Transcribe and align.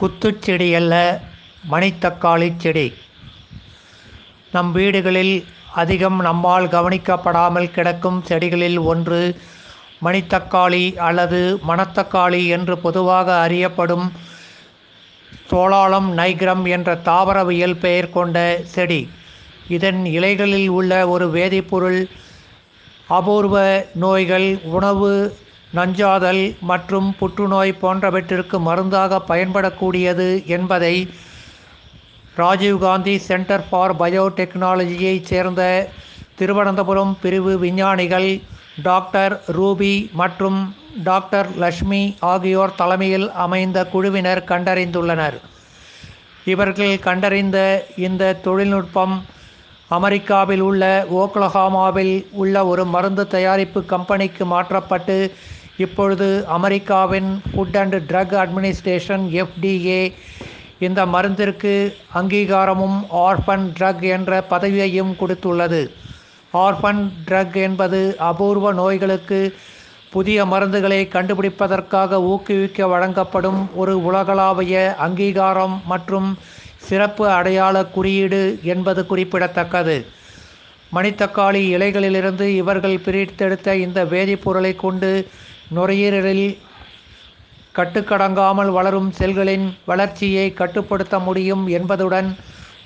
குத்துச்செடி 0.00 0.68
அல்ல 0.74 0.94
மணித்தக்காளி 1.70 2.48
செடி. 2.56 2.84
நம் 4.52 4.70
வீடுகளில் 4.72 5.34
அதிகம் 5.74 6.20
நம்மால் 6.20 6.66
கவனிக்கப்படாமல் 6.66 7.70
கிடக்கும் 7.70 8.24
செடிகளில் 8.28 8.78
ஒன்று 8.92 9.20
மணித்தக்காளி 10.04 10.84
அல்லது 11.08 11.40
மணத்தக்காளி 11.68 12.42
என்று 12.56 12.78
பொதுவாக 12.78 13.28
அறியப்படும் 13.40 14.06
சோளாளம் 15.50 16.08
நைக்ரம் 16.18 16.64
என்ற 16.76 16.94
தாவரவியல் 17.08 17.78
பெயர் 17.78 18.10
கொண்ட 18.10 18.38
செடி. 18.74 19.00
இதன் 19.68 20.00
இலைகளில் 20.16 20.68
உள்ள 20.68 20.92
ஒரு 21.08 21.26
வேதிப்பொருள் 21.34 22.00
அபூர்வ 23.18 23.56
நோய்கள் 23.94 24.48
உணவு 24.76 25.12
நஞ்சாதல் 25.72 26.42
மற்றும் 26.60 27.08
புற்றுநோய் 27.18 27.72
போன்றவற்றிற்கு 27.82 28.56
மருந்தாக 28.68 29.20
பயன்படக்கூடியது 29.28 30.28
என்பதை 30.56 30.94
ராஜீவ்காந்தி 32.36 33.14
சென்டர் 33.28 33.64
ஃபார் 33.68 33.94
பயோடெக்னாலஜியைச் 34.00 35.28
சேர்ந்த 35.30 35.62
திருவனந்தபுரம் 36.38 37.14
பிரிவு 37.22 37.54
விஞ்ஞானிகள் 37.58 38.28
டாக்டர் 38.82 39.34
ரூபி 39.58 39.94
மற்றும் 40.20 40.58
டாக்டர் 41.04 41.48
லக்ஷ்மி 41.56 42.02
ஆகியோர் 42.32 42.76
தலைமையில் 42.76 43.26
அமைந்த 43.44 43.78
குழுவினர் 43.92 44.42
கண்டறிந்துள்ளனர். 44.50 45.36
இவர்கள் 46.52 46.94
கண்டறிந்த 46.98 47.58
இந்த 48.06 48.32
தொழில்நுட்பம் 48.46 49.14
அமெரிக்காவில் 49.90 50.60
உள்ள 50.60 50.84
ஓக்லஹாமாவில் 51.20 52.14
உள்ள 52.42 52.54
ஒரு 52.72 52.84
மருந்து 52.94 53.24
தயாரிப்பு 53.36 53.80
கம்பெனிக்கு 53.92 54.44
மாற்றப்பட்டு 54.54 55.16
இப்பொழுது 55.84 56.26
அமெரிக்காவின் 56.56 57.28
food 57.50 57.76
and 57.80 57.96
drug 58.10 58.34
administration 58.42 59.24
FDA 59.42 60.02
இந்த 60.86 61.00
மருந்திற்கு 61.14 61.72
அங்கீகாரமும் 62.20 62.98
ஆர்ஃபன் 63.26 63.66
ட்ரக் 63.78 64.04
என்ற 64.16 64.40
பதவியையும் 64.50 65.12
கொடுத்துள்ளது. 65.20 65.80
ஆர்ஃபன் 66.54 67.02
ட்ரக் 67.28 67.56
என்பது 67.66 68.00
அபூர்வ 68.30 68.72
நோய்களுக்கு 68.80 69.40
புதிய 70.14 70.44
மருந்துகளை 70.52 71.00
கண்டுபிடிப்பதற்காக 71.14 72.20
ஊக்குவிக்க 72.30 72.86
வழங்கப்படும் 72.92 73.60
ஒரு 73.74 73.92
உலகளாவிய 74.08 74.76
அங்கீகாரம் 75.06 75.76
மற்றும் 75.92 76.30
சிறப்பு 76.88 77.24
அடையாள 77.38 77.76
குறியீடு 77.96 78.42
என்பது 78.72 79.00
குறிப்பிடத்தக்கது. 79.06 79.96
மணித்தக்காளி 80.92 81.62
இலைகளிலிருந்து 81.76 82.46
இவர்கள் 82.62 83.02
பிரித்தெடுத்த 83.04 83.74
இந்த 83.86 84.00
வேதிப்பொருளை 84.14 84.72
கொண்டு 84.84 85.10
நுரையீரலில் 85.74 86.58
கட்டுக்கடங்காமல் 87.76 88.70
வளரும் 88.70 89.10
செல்களின் 89.18 89.66
வளர்ச்சியை 89.86 90.52
கட்டுப்படுத்த 90.52 91.18
முடியும் 91.18 91.66
என்பதுடன் 91.68 92.36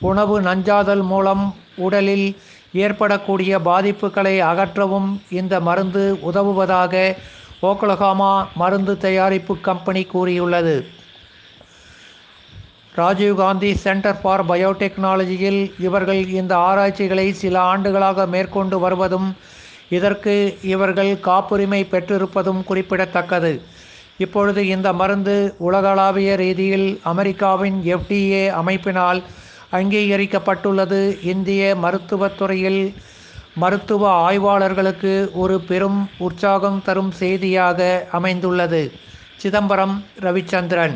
உணவு 0.00 0.40
நஞ்சாதல் 0.40 1.02
மூலம் 1.02 1.44
உடலில் 1.76 2.26
ஏற்படக்கூடிய 2.72 3.58
பாதிப்புகளை 3.58 4.34
அகற்றவும் 4.50 5.08
இந்த 5.30 5.60
மருந்து 5.60 6.18
உதவுவதாக 6.22 7.16
ஓக்லஹாமா 7.62 8.32
மருந்து 8.54 8.98
தயாரிப்பு 8.98 9.54
கம்பெனி 9.60 10.02
கூறியுள்ளது. 10.04 10.76
ராஜீவ்காந்தி 12.96 13.70
சென்டர் 13.74 14.20
ஃபார் 14.20 14.44
பயோடெக்னாலஜியில் 14.46 15.72
இவர்கள் 15.80 16.22
இந்த 16.40 16.56
ஆராய்ச்சிகளை 16.56 17.32
சில 17.32 17.60
ஆண்டுகளாக 17.60 18.26
மேற்கொண்டு 18.26 18.78
வருவதும் 18.78 19.28
இதற்கு 19.96 20.34
இவர்கள் 20.72 21.12
காப்புரிமை 21.28 21.80
பெற்றிருப்பதும் 21.92 22.62
குறிப்பிடத்தக்கது. 22.68 23.52
இப்பொழுது 24.24 24.60
இந்த 24.74 24.88
மருந்து 25.00 25.36
உலகளாவிய 25.68 26.30
ரீதியில் 26.42 26.88
அமெரிக்காவின் 27.12 27.78
எஃப்டிஏ 27.94 28.44
அமைப்பினால் 28.60 29.20
அங்கீகரிக்கப்பட்டுள்ளது. 29.78 31.00
இந்திய 31.32 31.62
மருத்துவத்துறையில் 31.82 32.82
மருத்துவ 33.62 34.02
ஆய்வாளர்களுக்கு 34.26 35.12
ஒரு 35.42 35.56
பெரும் 35.68 35.98
உற்சாகம் 36.26 36.80
தரும் 36.86 37.12
செய்தியாக 37.20 37.80
அமைந்துள்ளது. 38.18 38.82
சிதம்பரம் 39.42 39.96
ரவிச்சந்திரன். 40.24 40.92